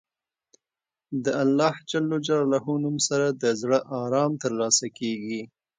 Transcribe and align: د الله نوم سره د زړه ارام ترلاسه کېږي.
د 1.23 1.25
الله 1.43 1.73
نوم 2.83 2.95
سره 3.07 3.27
د 3.41 3.43
زړه 3.61 3.79
ارام 4.01 4.31
ترلاسه 4.43 4.85
کېږي. 4.97 5.41